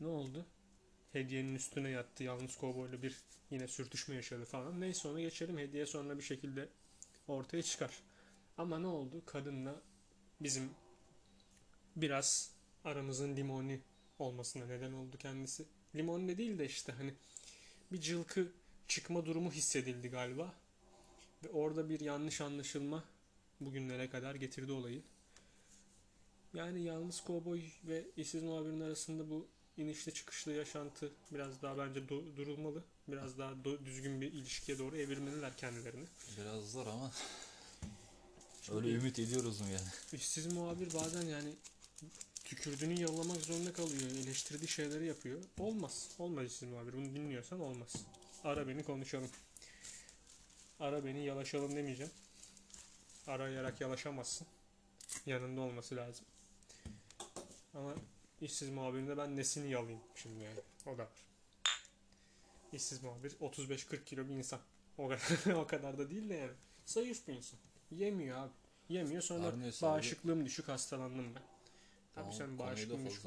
Ne 0.00 0.06
oldu? 0.06 0.46
Hediyenin 1.12 1.54
üstüne 1.54 1.90
yattı. 1.90 2.24
Yalnız 2.24 2.56
kovboyla 2.56 3.02
bir 3.02 3.16
yine 3.50 3.68
sürtüşme 3.68 4.14
yaşadı 4.14 4.44
falan. 4.44 4.80
Neyse 4.80 5.08
ona 5.08 5.20
geçelim. 5.20 5.58
Hediye 5.58 5.86
sonra 5.86 6.18
bir 6.18 6.22
şekilde 6.22 6.68
ortaya 7.28 7.62
çıkar. 7.62 7.90
Ama 8.58 8.78
ne 8.78 8.86
oldu? 8.86 9.22
Kadınla 9.26 9.82
bizim 10.40 10.70
biraz 11.96 12.50
aramızın 12.84 13.36
limoni 13.36 13.80
olmasına 14.18 14.66
neden 14.66 14.92
oldu 14.92 15.16
kendisi. 15.18 15.64
Limonlu 15.94 16.38
değil 16.38 16.58
de 16.58 16.66
işte 16.66 16.92
hani 16.92 17.14
bir 17.92 18.00
cılkı 18.00 18.52
çıkma 18.88 19.26
durumu 19.26 19.52
hissedildi 19.52 20.08
galiba. 20.08 20.54
Ve 21.44 21.50
orada 21.50 21.88
bir 21.88 22.00
yanlış 22.00 22.40
anlaşılma 22.40 23.04
bugünlere 23.60 24.10
kadar 24.10 24.34
getirdi 24.34 24.72
olayı. 24.72 25.02
Yani 26.54 26.82
yalnız 26.82 27.20
kovboy 27.20 27.62
ve 27.84 28.04
işsiz 28.16 28.42
muhabirin 28.42 28.80
arasında 28.80 29.30
bu 29.30 29.46
inişli 29.76 30.14
çıkışlı 30.14 30.52
yaşantı 30.52 31.12
biraz 31.32 31.62
daha 31.62 31.78
bence 31.78 32.00
du- 32.00 32.36
durulmalı. 32.36 32.84
Biraz 33.08 33.38
daha 33.38 33.52
do- 33.52 33.84
düzgün 33.84 34.20
bir 34.20 34.32
ilişkiye 34.32 34.78
doğru 34.78 34.96
evirmeliler 34.96 35.56
kendilerini. 35.56 36.06
Biraz 36.38 36.70
zor 36.70 36.86
ama 36.86 37.12
öyle 38.72 38.90
ümit 38.90 39.18
ediyoruz 39.18 39.60
mu 39.60 39.66
yani? 39.66 39.88
İşsiz 40.12 40.52
muhabir 40.52 40.94
bazen 40.94 41.22
yani 41.22 41.52
tükürdüğünü 42.44 43.00
yalamak 43.00 43.36
zorunda 43.36 43.72
kalıyor. 43.72 44.10
Eleştirdiği 44.10 44.68
şeyleri 44.68 45.06
yapıyor. 45.06 45.40
Olmaz. 45.58 46.08
Olmaz 46.18 46.46
işsiz 46.46 46.68
muhabir. 46.68 46.92
Bunu 46.92 47.04
dinliyorsan 47.04 47.60
olmaz. 47.60 47.92
Ara 48.44 48.68
beni 48.68 48.82
konuşalım. 48.82 49.30
Ara 50.80 51.04
beni 51.04 51.24
yalaşalım 51.24 51.76
demeyeceğim. 51.76 52.12
Arayarak 53.26 53.80
yalaşamazsın. 53.80 54.46
Yanında 55.26 55.60
olması 55.60 55.96
lazım. 55.96 56.26
Ama 57.74 57.94
işsiz 58.40 58.68
muhabirinde 58.70 59.16
ben 59.16 59.36
nesini 59.36 59.70
yalayayım 59.70 60.02
şimdi 60.14 60.44
yani. 60.44 60.60
O 60.86 60.98
da 60.98 61.02
var. 61.02 61.08
İşsiz 62.72 63.02
muhabir 63.02 63.30
35-40 63.30 64.04
kilo 64.04 64.28
bir 64.28 64.34
insan. 64.34 64.60
O 64.98 65.08
kadar, 65.08 65.54
o 65.54 65.66
kadar 65.66 65.98
da 65.98 66.10
değil 66.10 66.28
de 66.28 66.34
yani. 66.34 66.52
Zayıf 66.86 67.28
bir 67.28 67.34
insan. 67.34 67.58
Yemiyor 67.90 68.38
abi. 68.38 68.52
Yemiyor 68.88 69.22
sonra 69.22 69.46
Her 69.46 69.58
neyse 69.60 69.86
abi. 69.86 69.92
bağışıklığım 69.92 70.46
düşük 70.46 70.68
hastalandım 70.68 71.34
ben. 71.34 71.42
Tamam, 72.14 72.30
Abi 72.30 72.36
sen 72.36 72.58
bağışıklığın 72.58 73.06
düşük. 73.06 73.22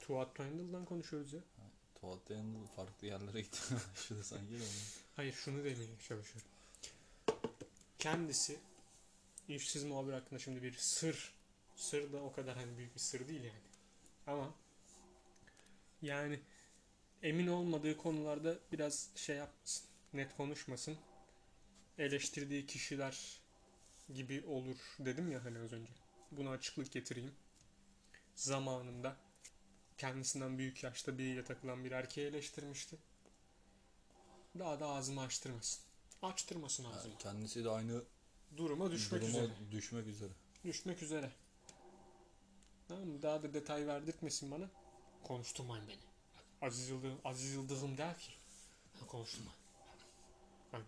Tuat 0.00 0.34
Tindall'dan 0.36 0.84
konuşuyoruz 0.84 1.32
ya. 1.32 1.40
Tuvalette 2.00 2.34
yanında 2.34 2.66
farklı 2.76 3.06
yerlere 3.06 3.40
gitti. 3.40 3.58
Şurada 3.94 4.22
sen 4.24 4.38
gel. 4.50 4.60
Hayır 5.16 5.32
şunu 5.32 5.56
demeye 5.58 5.74
çalışıyorum. 6.08 6.42
Kendisi 7.98 8.58
işsiz 9.48 9.84
muhabir 9.84 10.12
hakkında 10.12 10.38
şimdi 10.40 10.62
bir 10.62 10.72
sır. 10.72 11.32
Sır 11.76 12.12
da 12.12 12.22
o 12.22 12.32
kadar 12.32 12.56
hani 12.56 12.76
büyük 12.78 12.94
bir 12.94 13.00
sır 13.00 13.28
değil 13.28 13.42
yani. 13.44 13.60
Ama 14.26 14.54
yani 16.02 16.40
emin 17.22 17.46
olmadığı 17.46 17.96
konularda 17.96 18.58
biraz 18.72 19.10
şey 19.14 19.36
yapmasın. 19.36 19.84
Net 20.12 20.36
konuşmasın. 20.36 20.96
Eleştirdiği 21.98 22.66
kişiler 22.66 23.39
gibi 24.14 24.44
olur 24.46 24.76
dedim 24.98 25.32
ya 25.32 25.44
hani 25.44 25.58
az 25.58 25.72
önce. 25.72 25.92
Buna 26.32 26.50
açıklık 26.50 26.92
getireyim. 26.92 27.34
Zamanında 28.34 29.16
kendisinden 29.98 30.58
büyük 30.58 30.82
yaşta 30.84 31.18
biriyle 31.18 31.44
takılan 31.44 31.84
bir 31.84 31.92
erkeği 31.92 32.26
eleştirmişti. 32.26 32.96
Daha 34.58 34.80
da 34.80 34.86
ağzımı 34.86 35.20
açtırmasın. 35.20 35.84
Açtırmasın 36.22 36.84
ağzımı. 36.84 37.12
Yani 37.12 37.18
kendisi 37.18 37.64
de 37.64 37.70
aynı 37.70 38.02
Duruma 38.56 38.90
düşmek 38.90 39.22
duruma 39.22 39.38
üzere. 39.38 39.52
düşmek 39.70 40.06
üzere. 40.06 40.32
Düşmek 40.64 41.02
üzere. 41.02 41.30
Tamam 42.88 43.08
mı? 43.08 43.22
Daha 43.22 43.42
da 43.42 43.54
detay 43.54 43.86
verdirtmesin 43.86 44.50
bana. 44.50 44.70
Konuşturmayın 45.24 45.88
beni. 45.88 46.00
Aziz 46.62 46.88
Yıldırım, 46.88 47.18
Aziz 47.24 47.52
Yıldırım 47.54 47.98
der 47.98 48.18
ki 48.18 48.32
"Ha, 49.00 49.06
konuşturma. 49.06 49.50
Ben 50.72 50.82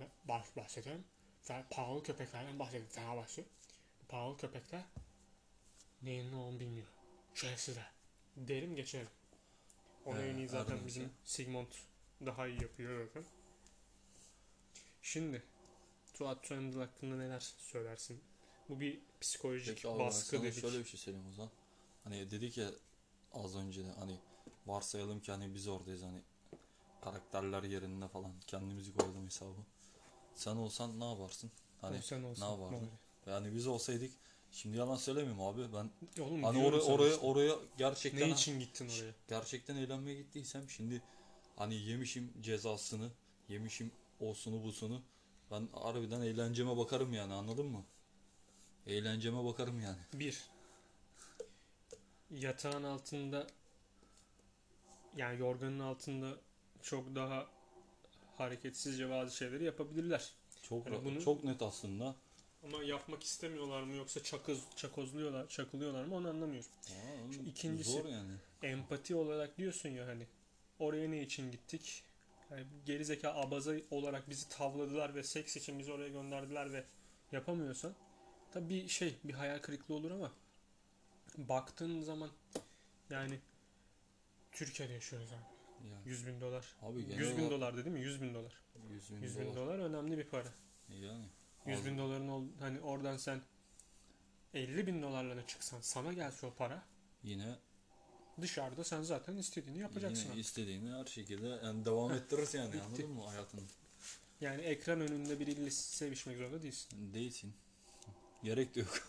Fe, 1.43 1.65
pahalı 1.71 2.03
köpeklerden 2.03 2.59
bahsediyorum. 2.59 2.91
Fenerbahçe. 2.93 3.45
Pahalı 4.09 4.37
köpekler 4.37 4.85
neyin 6.03 6.33
ne 6.33 6.37
olduğunu 6.37 6.61
bilmiyor. 6.61 6.87
Şerefsizler. 7.35 7.91
Derim 8.37 8.77
geçerim. 8.77 9.09
En 10.07 10.37
iyi 10.37 10.49
zaten 10.49 10.77
her 10.77 10.87
bizim. 10.87 11.11
Sigmund 11.25 11.73
daha 12.27 12.47
iyi 12.47 12.63
yapıyor 12.63 13.07
zaten. 13.07 13.25
Şimdi 15.03 15.43
Tuat 16.15 16.47
Soyundul 16.47 16.81
hakkında 16.81 17.17
neler 17.17 17.41
söylersin? 17.41 18.23
Bu 18.69 18.81
bir 18.81 19.01
psikolojik 19.21 19.77
Peki 19.77 19.89
abi 19.89 19.99
baskı 19.99 20.43
dedik. 20.43 20.61
şöyle 20.61 20.79
bir 20.79 20.85
şey 20.85 21.01
söyleyeyim 21.01 21.29
o 21.29 21.33
zaman. 21.33 21.51
Hani 22.05 22.31
dedik 22.31 22.59
ya 22.59 22.71
az 23.33 23.57
önce 23.57 23.85
de 23.85 23.91
hani 23.91 24.19
varsayalım 24.67 25.21
ki 25.21 25.33
hani 25.33 25.55
biz 25.55 25.69
oradayız 25.69 26.03
hani 26.03 26.23
karakterler 27.01 27.63
yerinde 27.63 28.09
falan 28.09 28.33
kendimizi 28.47 28.95
koydum 28.95 29.25
hesabı. 29.25 29.59
Sen 30.35 30.57
olsan 30.57 31.01
ne 31.01 31.05
yaparsın? 31.11 31.51
Hani 31.81 31.97
Olsan 31.97 32.25
olsun, 32.25 32.43
ne 32.43 32.51
yapardın? 32.51 32.91
yani 33.27 33.55
biz 33.55 33.67
olsaydık 33.67 34.13
şimdi 34.53 34.77
yalan 34.77 34.97
söylemiyorum 34.97 35.41
abi 35.43 35.63
ben 35.73 35.91
Oğlum 36.23 36.43
hani 36.43 36.61
diyorum 36.61 36.81
oraya 36.81 37.11
işte. 37.15 37.27
oraya 37.27 37.55
gerçekten 37.79 38.29
ne 38.29 38.33
için 38.33 38.61
gittin 38.61 38.89
oraya? 38.89 39.13
gerçekten 39.29 39.77
eğlenmeye 39.77 40.17
gittiysem 40.17 40.71
şimdi 40.71 41.03
hani 41.57 41.75
yemişim 41.75 42.33
cezasını, 42.43 43.09
yemişim 43.49 43.93
osunu 44.21 44.65
busunu. 44.65 45.03
Ben 45.51 45.69
harbiden 45.73 46.21
eğlenceme 46.21 46.77
bakarım 46.77 47.13
yani 47.13 47.33
anladın 47.35 47.67
mı? 47.67 47.85
Eğlenceme 48.87 49.45
bakarım 49.45 49.81
yani. 49.81 49.99
Bir. 50.13 50.51
Yatağın 52.31 52.83
altında 52.85 53.47
yani 55.17 55.41
yorganın 55.41 55.79
altında 55.79 56.37
çok 56.83 57.15
daha 57.15 57.47
hareketsizce 58.43 59.11
bazı 59.11 59.37
şeyleri 59.37 59.65
yapabilirler. 59.65 60.33
Çok 60.63 60.87
Yani 60.87 61.05
bunu- 61.05 61.21
çok 61.25 61.45
net 61.45 61.63
aslında. 61.63 62.17
Ama 62.65 62.83
yapmak 62.83 63.23
istemiyorlar 63.23 63.83
mı 63.83 63.95
yoksa 63.97 64.23
çakız 64.23 64.61
çakozluyorlar, 64.77 65.49
çakılıyorlar 65.49 66.05
mı 66.05 66.15
onu 66.15 66.29
anlamıyorum. 66.29 66.71
Aa, 66.89 67.45
ikincisi- 67.47 67.91
Zor 67.93 68.05
yani. 68.09 68.33
empati 68.63 69.15
olarak 69.15 69.59
diyorsun 69.59 69.89
ya 69.89 70.07
hani 70.07 70.27
oraya 70.79 71.11
ne 71.11 71.23
için 71.23 71.51
gittik? 71.51 72.03
Yani 72.51 72.67
gerizekalı 72.87 73.35
abaza 73.35 73.75
olarak 73.91 74.31
bizi 74.31 74.49
tavladılar 74.49 75.15
ve 75.15 75.23
seks 75.23 75.57
için 75.57 75.79
bizi 75.79 75.93
oraya 75.93 76.09
gönderdiler 76.09 76.73
ve 76.73 76.85
yapamıyorsan 77.33 77.95
tabii 78.53 78.69
bir 78.69 78.89
şey 78.89 79.15
bir 79.25 79.35
hayal 79.35 79.59
kırıklığı 79.59 79.95
olur 79.95 80.11
ama 80.11 80.33
baktığın 81.39 82.01
zaman 82.03 82.31
yani 83.11 83.39
Türkiye'de 84.53 84.93
yaşıyoruz 84.93 85.29
abi. 85.33 85.52
Yani, 85.91 86.09
100 86.09 86.27
bin 86.27 86.41
dolar. 86.41 86.67
abi 86.83 87.07
genel 87.07 87.19
100 87.19 87.31
bin 87.37 87.43
olarak 87.43 87.51
dolar 87.51 87.77
dedi 87.77 87.91
mi? 87.91 88.01
100 88.01 88.23
bin 88.23 88.35
dolar. 88.35 88.53
100 88.91 89.11
bin, 89.11 89.17
100 89.23 89.39
bin 89.39 89.45
dolar. 89.47 89.57
dolar 89.57 89.79
önemli 89.79 90.19
bir 90.19 90.25
para. 90.27 90.53
Yani. 90.89 91.27
100 91.67 91.79
az- 91.79 91.87
bin 91.87 91.99
doların 91.99 92.29
ol, 92.29 92.45
hani 92.61 92.81
oradan 92.81 93.17
sen 93.17 93.43
50 94.55 94.87
bin 94.87 95.03
dolarla 95.03 95.47
çıksan 95.47 95.81
sana 95.81 96.13
gelse 96.13 96.47
o 96.47 96.55
para 96.55 96.83
Yine 97.23 97.55
dışarıda 98.41 98.85
sen 98.85 99.03
zaten 99.03 99.37
istediğini 99.37 99.79
yapacaksın. 99.79 100.23
yine 100.23 100.33
abi. 100.33 100.41
istediğini 100.41 100.91
her 100.93 101.05
şekilde 101.05 101.47
yani 101.49 101.85
devam 101.85 102.13
ettirirsin 102.13 102.59
yani 102.59 102.83
anladın 102.83 103.11
mı 103.11 103.27
hayatını? 103.27 103.61
Yani 104.41 104.63
ekran 104.63 105.01
önünde 105.01 105.41
biriyle 105.41 105.71
sevişmek 105.71 106.37
zorunda 106.39 106.63
değilsin. 106.63 107.15
Değilsin. 107.15 107.55
Gerek 108.43 108.75
de 108.75 108.81
yok. 108.81 109.09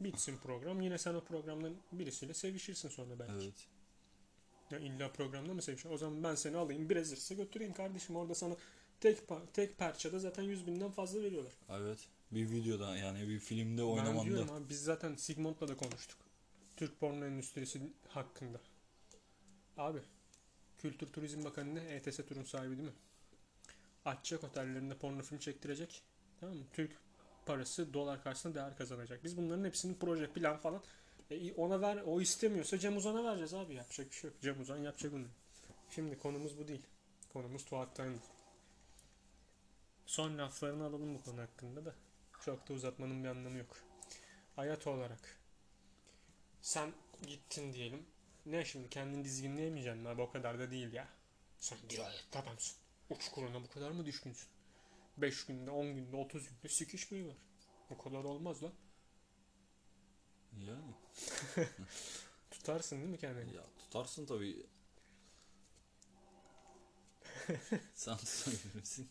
Bitsin 0.00 0.36
program. 0.38 0.80
Yine 0.80 0.98
sen 0.98 1.14
o 1.14 1.24
programdan 1.24 1.74
birisiyle 1.92 2.34
sevişirsin 2.34 2.88
sonra 2.88 3.18
belki. 3.18 3.32
evet. 3.44 3.68
Ya 4.72 4.78
illa 4.78 5.12
programda 5.12 5.54
mı 5.54 5.62
sevişeceksin? 5.62 5.94
O 5.94 5.98
zaman 5.98 6.24
ben 6.24 6.34
seni 6.34 6.56
alayım 6.56 6.90
Brazzers'a 6.90 7.34
götüreyim 7.34 7.72
kardeşim. 7.72 8.16
Orada 8.16 8.34
sana 8.34 8.56
tek 9.00 9.18
tek 9.54 9.78
parçada 9.78 10.18
zaten 10.18 10.42
100 10.42 10.66
binden 10.66 10.90
fazla 10.90 11.22
veriyorlar. 11.22 11.52
Evet. 11.70 11.98
Bir 12.30 12.50
videoda 12.50 12.96
yani 12.96 13.28
bir 13.28 13.38
filmde 13.38 13.82
Ben 13.82 13.86
oynamanda. 13.86 14.24
diyorum 14.24 14.50
abi 14.50 14.68
biz 14.68 14.84
zaten 14.84 15.14
Sigmund'la 15.16 15.68
da 15.68 15.76
konuştuk. 15.76 16.18
Türk 16.76 17.00
porno 17.00 17.24
endüstrisi 17.24 17.80
hakkında. 18.08 18.60
Abi 19.76 19.98
Kültür 20.78 21.06
Turizm 21.06 21.44
Bakanı 21.44 21.74
ne? 21.74 21.80
ETS 21.80 22.16
turun 22.28 22.42
sahibi 22.44 22.76
değil 22.76 22.88
mi? 22.88 22.94
Açacak 24.04 24.44
otellerinde 24.44 24.94
porno 24.94 25.22
film 25.22 25.38
çektirecek. 25.38 26.02
Tamam 26.40 26.56
mı? 26.56 26.62
Türk 26.72 26.90
parası 27.46 27.94
dolar 27.94 28.22
karşısında 28.22 28.54
değer 28.54 28.76
kazanacak. 28.76 29.24
Biz 29.24 29.36
bunların 29.36 29.64
hepsinin 29.64 29.94
proje 29.94 30.26
plan 30.26 30.56
falan 30.56 30.82
e, 31.34 31.52
ona 31.52 31.80
ver 31.80 32.02
o 32.06 32.20
istemiyorsa 32.20 32.78
Cem 32.78 32.96
Uzan'a 32.96 33.24
vereceğiz 33.24 33.54
abi 33.54 33.74
yapacak 33.74 34.10
bir 34.10 34.16
şey 34.16 34.30
yok. 34.30 34.40
Cem 34.42 34.60
Uzan 34.60 34.76
yapacak 34.76 35.12
bunu. 35.12 35.26
Şimdi 35.90 36.18
konumuz 36.18 36.58
bu 36.58 36.68
değil. 36.68 36.82
Konumuz 37.32 37.64
Taylan. 37.64 38.18
Son 40.06 40.38
laflarını 40.38 40.84
alalım 40.84 41.14
bu 41.14 41.22
konu 41.22 41.40
hakkında 41.40 41.84
da. 41.84 41.94
Çok 42.44 42.68
da 42.68 42.72
uzatmanın 42.72 43.24
bir 43.24 43.28
anlamı 43.28 43.58
yok. 43.58 43.76
Hayat 44.56 44.86
olarak 44.86 45.38
sen 46.62 46.92
gittin 47.26 47.72
diyelim. 47.72 48.06
Ne 48.46 48.64
şimdi 48.64 48.88
kendini 48.88 49.24
dizginleyemeyeceksin 49.24 50.02
mi 50.02 50.08
abi 50.08 50.22
o 50.22 50.30
kadar 50.30 50.58
da 50.58 50.70
değil 50.70 50.92
ya. 50.92 51.08
Sen 51.58 51.78
dirayetli 51.88 52.38
adamsın. 52.38 52.76
Uçkuruna 53.10 53.62
bu 53.62 53.70
kadar 53.70 53.90
mı 53.90 54.06
düşkünsün? 54.06 54.48
5 55.18 55.46
günde, 55.46 55.70
10 55.70 55.94
günde, 55.94 56.16
30 56.16 56.48
günde 56.48 56.68
sikişmeyi 56.68 57.26
var. 57.26 57.36
O 57.90 57.98
kadar 57.98 58.24
olmaz 58.24 58.62
lan. 58.62 58.72
Yani. 60.58 60.94
Tutarsın 62.50 62.96
değil 62.98 63.10
mi 63.10 63.18
kendini? 63.18 63.54
Ya 63.54 63.62
tutarsın 63.78 64.26
tabii. 64.26 64.66
Sen 67.94 68.16
tutabilir 68.16 68.74
misin? 68.74 69.08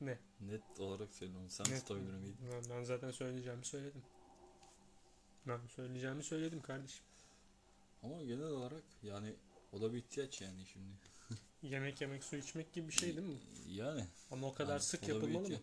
Ne? 0.00 0.18
Net 0.40 0.62
olarak 0.78 1.14
söylüyorum. 1.14 1.50
Sen 1.50 1.66
Net. 1.70 1.80
tutabilir 1.80 2.12
miydin? 2.12 2.36
Ben, 2.52 2.70
ben 2.70 2.84
zaten 2.84 3.10
söyleyeceğimi 3.10 3.64
söyledim. 3.64 4.02
Ben 5.46 5.60
söyleyeceğimi 5.66 6.22
söyledim 6.22 6.62
kardeşim. 6.62 7.04
Ama 8.02 8.22
genel 8.22 8.46
olarak 8.46 8.82
yani 9.02 9.34
o 9.72 9.80
da 9.80 9.92
bir 9.92 9.98
ihtiyaç 9.98 10.40
yani 10.40 10.66
şimdi. 10.66 10.92
Yemek 11.62 12.00
yemek 12.00 12.24
su 12.24 12.36
içmek 12.36 12.72
gibi 12.72 12.88
bir 12.88 12.92
şey 12.92 13.16
değil 13.16 13.28
mi? 13.28 13.38
Yani. 13.68 14.06
Ama 14.30 14.46
o 14.46 14.54
kadar 14.54 14.72
yani 14.72 14.82
sık 14.82 15.08
yapılmalı 15.08 15.48
mı? 15.48 15.54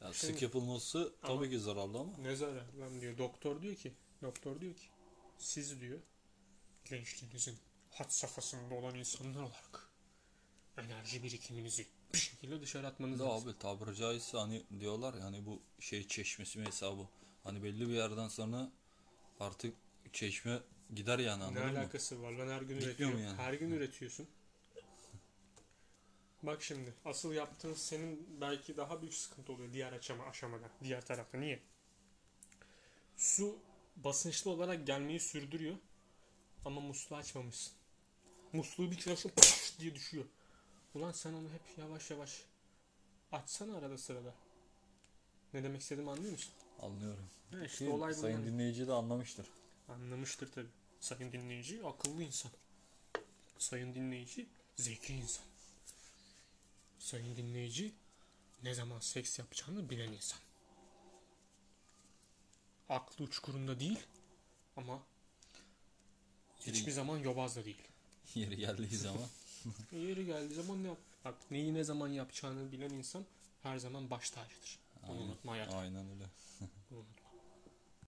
Ya 0.00 0.12
Şimdi- 0.12 0.32
sık 0.32 0.42
yapılması 0.42 1.12
tabii 1.22 1.50
ki 1.50 1.58
zararlı 1.60 1.98
ama 1.98 2.18
Ne 2.18 2.36
zarar 2.36 2.64
lan 2.80 3.00
diyor. 3.00 3.18
Doktor 3.18 3.62
diyor 3.62 3.74
ki, 3.74 3.92
doktor 4.22 4.60
diyor 4.60 4.74
ki 4.76 4.86
siz 5.38 5.80
diyor 5.80 5.98
gençliğinizin 6.84 7.56
hat 7.90 8.12
safhasında 8.12 8.74
olan 8.74 8.94
insanlar 8.94 9.40
olarak 9.42 9.88
enerji 10.78 11.22
birikiminizi 11.22 11.86
bir 12.14 12.18
şekilde 12.18 12.60
dışarı 12.60 12.86
atmanız 12.86 13.18
da 13.20 13.24
lazım. 13.28 13.48
abi 13.48 13.58
tabiri 13.58 13.96
caizse 13.96 14.38
hani 14.38 14.62
diyorlar 14.80 15.14
ya 15.14 15.24
hani 15.24 15.46
bu 15.46 15.62
şey 15.80 16.06
çeşmesi 16.06 16.58
mi 16.58 16.66
hesabı. 16.66 17.08
Hani 17.44 17.62
belli 17.62 17.88
bir 17.88 17.94
yerden 17.94 18.28
sonra 18.28 18.70
artık 19.40 19.74
çeşme 20.12 20.60
gider 20.94 21.18
yani 21.18 21.40
Ne 21.40 21.44
anladın 21.44 21.72
mı? 21.72 21.78
alakası 21.78 22.22
var 22.22 22.32
lan 22.32 22.48
her 22.48 22.60
gün 22.62 22.68
Bitmiyor 22.76 22.86
üretiyor. 22.88 23.12
mu 23.12 23.20
yani? 23.20 23.36
Her 23.36 23.54
gün 23.54 23.70
üretiyorsun. 23.70 24.28
Bak 26.42 26.62
şimdi 26.62 26.94
asıl 27.04 27.32
yaptığın 27.32 27.74
senin 27.74 28.40
belki 28.40 28.76
daha 28.76 29.00
büyük 29.00 29.14
sıkıntı 29.14 29.52
oluyor 29.52 29.72
diğer 29.72 29.92
aşama, 29.92 30.24
aşamada. 30.24 30.70
Diğer 30.84 31.06
tarafta 31.06 31.38
niye? 31.38 31.60
Su 33.16 33.58
basınçlı 33.96 34.50
olarak 34.50 34.86
gelmeyi 34.86 35.20
sürdürüyor. 35.20 35.76
Ama 36.64 36.80
musluğu 36.80 37.16
açmamışsın. 37.16 37.72
Musluğu 38.52 38.90
bir 38.90 38.96
püf 38.96 39.78
diye 39.78 39.94
düşüyor. 39.94 40.24
Ulan 40.94 41.12
sen 41.12 41.32
onu 41.32 41.48
hep 41.50 41.78
yavaş 41.78 42.10
yavaş 42.10 42.42
açsana 43.32 43.76
arada 43.76 43.98
sırada. 43.98 44.34
Ne 45.54 45.62
demek 45.64 45.80
istediğimi 45.80 46.10
anlıyor 46.10 46.32
musun? 46.32 46.52
Anlıyorum. 46.80 47.26
Ha 47.50 47.64
işte 47.64 47.84
Ki 47.84 47.90
olay 47.90 48.14
sayın 48.14 48.38
bunlar. 48.38 48.52
dinleyici 48.52 48.86
de 48.86 48.92
anlamıştır. 48.92 49.46
Anlamıştır 49.88 50.52
tabi. 50.52 50.66
Sayın 51.00 51.32
dinleyici 51.32 51.86
akıllı 51.86 52.22
insan. 52.22 52.50
Sayın 53.58 53.94
dinleyici 53.94 54.46
zeki 54.76 55.14
insan. 55.14 55.44
Sayın 56.98 57.36
dinleyici 57.36 57.94
ne 58.62 58.74
zaman 58.74 59.00
seks 59.00 59.38
yapacağını 59.38 59.90
bilen 59.90 60.12
insan. 60.12 60.38
Aklı 62.88 63.24
uçkurunda 63.24 63.80
değil 63.80 63.98
ama 64.76 65.02
hiçbir 66.60 66.92
zaman 66.92 67.18
yobaz 67.18 67.56
da 67.56 67.64
değil. 67.64 67.82
Yeri 68.34 68.56
geldiği 68.56 68.96
zaman 68.96 69.28
Yeri 69.92 70.26
geldiği 70.26 70.54
zaman 70.54 70.84
ne 70.84 70.88
yap? 70.88 70.98
Bak 71.24 71.34
neyi 71.50 71.74
ne 71.74 71.84
zaman 71.84 72.08
yapacağını 72.08 72.72
bilen 72.72 72.90
insan 72.90 73.24
her 73.62 73.78
zaman 73.78 74.10
baş 74.10 74.30
tacıdır. 74.30 74.78
Aynen. 75.08 75.22
unutma 75.22 75.52
hayatım. 75.52 75.78
aynen 75.78 76.06
öyle. 76.10 76.24